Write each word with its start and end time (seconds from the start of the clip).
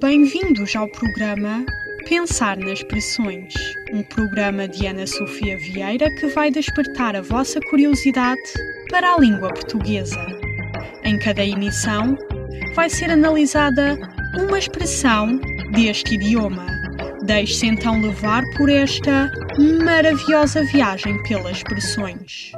Bem-vindos 0.00 0.76
ao 0.76 0.86
programa 0.88 1.64
Pensar 2.06 2.58
nas 2.58 2.80
Expressões, 2.80 3.54
um 3.94 4.02
programa 4.02 4.68
de 4.68 4.86
Ana 4.86 5.06
Sofia 5.06 5.56
Vieira 5.56 6.14
que 6.16 6.26
vai 6.26 6.50
despertar 6.50 7.16
a 7.16 7.22
vossa 7.22 7.58
curiosidade 7.70 8.38
para 8.90 9.14
a 9.14 9.18
língua 9.18 9.48
portuguesa. 9.48 10.20
Em 11.02 11.18
cada 11.18 11.42
emissão, 11.42 12.14
vai 12.74 12.90
ser 12.90 13.10
analisada 13.10 13.98
uma 14.38 14.58
expressão 14.58 15.40
deste 15.72 16.16
idioma. 16.16 16.66
Deixe-se 17.24 17.66
então 17.66 17.98
levar 17.98 18.42
por 18.58 18.68
esta 18.68 19.32
maravilhosa 19.82 20.62
viagem 20.64 21.22
pelas 21.22 21.56
expressões. 21.56 22.52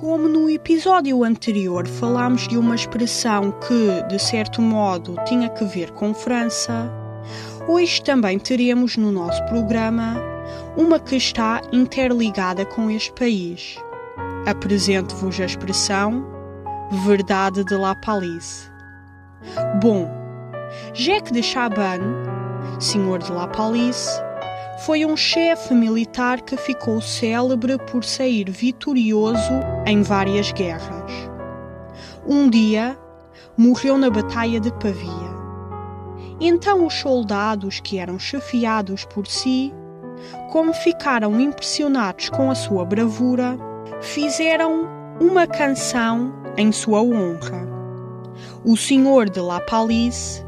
Como 0.00 0.30
no 0.30 0.48
episódio 0.48 1.22
anterior 1.22 1.86
falámos 1.86 2.48
de 2.48 2.56
uma 2.56 2.74
expressão 2.74 3.52
que, 3.52 4.02
de 4.08 4.18
certo 4.18 4.62
modo, 4.62 5.14
tinha 5.26 5.50
que 5.50 5.62
ver 5.66 5.90
com 5.90 6.14
França, 6.14 6.90
hoje 7.68 8.02
também 8.02 8.38
teremos 8.38 8.96
no 8.96 9.12
nosso 9.12 9.44
programa 9.44 10.16
uma 10.74 10.98
que 10.98 11.16
está 11.16 11.60
interligada 11.70 12.64
com 12.64 12.90
este 12.90 13.12
país. 13.12 13.76
Apresento-vos 14.46 15.38
a 15.38 15.44
expressão 15.44 16.26
Verdade 17.04 17.62
de 17.62 17.74
La 17.74 17.94
Palisse. 17.94 18.70
Bom, 19.82 20.08
Jacques 20.94 21.30
de 21.30 21.42
Chabannes, 21.42 22.26
senhor 22.78 23.18
de 23.18 23.30
La 23.30 23.48
Palisse, 23.48 24.18
foi 24.86 25.04
um 25.04 25.14
chefe 25.14 25.74
militar 25.74 26.40
que 26.40 26.56
ficou 26.56 27.02
célebre 27.02 27.76
por 27.90 28.02
sair 28.02 28.48
vitorioso 28.50 29.52
em 29.86 30.02
várias 30.02 30.52
guerras. 30.52 31.12
Um 32.26 32.48
dia, 32.48 32.98
morreu 33.58 33.98
na 33.98 34.08
Batalha 34.08 34.58
de 34.58 34.72
Pavia. 34.72 35.30
Então 36.40 36.86
os 36.86 36.94
soldados 36.94 37.78
que 37.80 37.98
eram 37.98 38.18
chefiados 38.18 39.04
por 39.04 39.26
si, 39.26 39.70
como 40.50 40.72
ficaram 40.72 41.38
impressionados 41.38 42.30
com 42.30 42.50
a 42.50 42.54
sua 42.54 42.82
bravura, 42.84 43.58
fizeram 44.00 44.88
uma 45.20 45.46
canção 45.46 46.32
em 46.56 46.72
sua 46.72 47.02
honra. 47.02 47.68
O 48.64 48.78
senhor 48.78 49.28
de 49.28 49.40
La 49.40 49.60
Palisse 49.60 50.42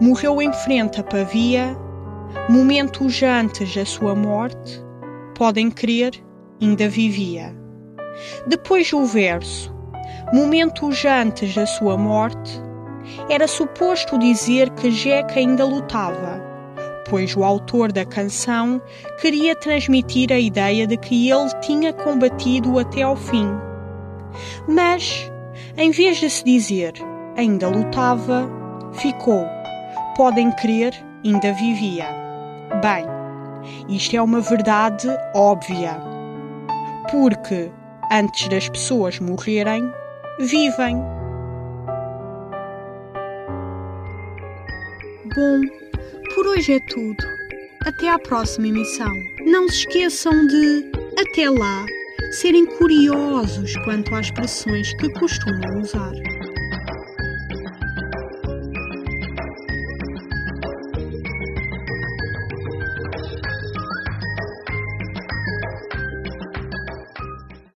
morreu 0.00 0.40
em 0.40 0.52
frente 0.52 1.00
a 1.00 1.02
Pavia 1.02 1.76
momentos 2.48 3.22
antes 3.22 3.74
da 3.74 3.84
sua 3.84 4.14
morte, 4.14 4.82
podem 5.34 5.70
crer, 5.70 6.12
ainda 6.60 6.88
vivia. 6.88 7.54
Depois 8.46 8.92
o 8.92 9.04
verso, 9.04 9.74
momentos 10.32 11.04
antes 11.04 11.54
da 11.54 11.66
sua 11.66 11.96
morte, 11.96 12.62
era 13.28 13.46
suposto 13.46 14.18
dizer 14.18 14.70
que 14.70 14.90
Jeca 14.90 15.38
ainda 15.38 15.64
lutava, 15.64 16.40
pois 17.08 17.36
o 17.36 17.44
autor 17.44 17.92
da 17.92 18.04
canção 18.04 18.80
queria 19.20 19.54
transmitir 19.54 20.32
a 20.32 20.38
ideia 20.38 20.86
de 20.86 20.96
que 20.96 21.30
ele 21.30 21.50
tinha 21.60 21.92
combatido 21.92 22.78
até 22.78 23.02
ao 23.02 23.16
fim. 23.16 23.48
Mas, 24.68 25.30
em 25.76 25.90
vez 25.90 26.18
de 26.18 26.30
se 26.30 26.44
dizer 26.44 26.94
ainda 27.36 27.68
lutava, 27.68 28.48
ficou, 28.92 29.44
podem 30.16 30.50
crer, 30.52 30.94
ainda 31.24 31.52
vivia. 31.52 32.23
Bem, 32.80 33.06
isto 33.88 34.16
é 34.16 34.22
uma 34.22 34.40
verdade 34.40 35.08
óbvia. 35.34 35.96
Porque 37.10 37.70
antes 38.10 38.48
das 38.48 38.68
pessoas 38.68 39.18
morrerem, 39.20 39.90
vivem. 40.38 40.96
Bom, 45.34 45.60
por 46.34 46.46
hoje 46.46 46.74
é 46.74 46.80
tudo. 46.88 47.24
Até 47.86 48.10
à 48.10 48.18
próxima 48.18 48.68
emissão. 48.68 49.12
Não 49.46 49.68
se 49.68 49.80
esqueçam 49.80 50.46
de, 50.46 50.90
até 51.18 51.50
lá, 51.50 51.84
serem 52.32 52.64
curiosos 52.64 53.76
quanto 53.84 54.14
às 54.14 54.26
expressões 54.26 54.94
que 54.94 55.10
costumam 55.12 55.80
usar. 55.80 56.12